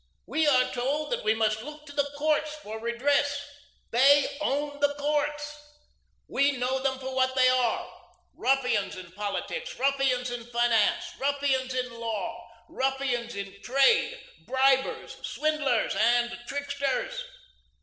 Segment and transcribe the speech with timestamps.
[0.25, 3.47] We are told that we must look to the courts for redress;
[3.91, 5.55] they own the courts.
[6.27, 7.87] We know them for what they are,
[8.33, 14.17] ruffians in politics, ruffians in finance, ruffians in law, ruffians in trade,
[14.47, 17.23] bribers, swindlers, and tricksters.